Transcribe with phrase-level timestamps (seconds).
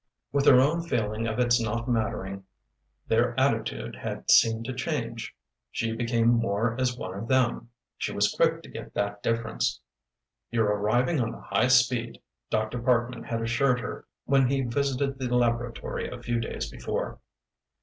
[0.31, 2.43] With her own feeling of its not mattering
[3.07, 5.35] their attitude had seemed to change;
[5.69, 9.79] she became more as one with them she was quick to get that difference.
[10.49, 12.19] "You're arriving on the high speed,"
[12.49, 12.79] Dr.
[12.81, 17.19] Parkman had assured her when he visited the laboratory a few days before.